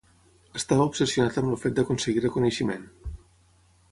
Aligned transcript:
Estava 0.59 0.87
obsessionat 0.91 1.37
amb 1.41 1.51
el 1.51 1.59
fet 1.65 1.77
d'aconseguir 1.79 2.25
reconeixement. 2.27 2.91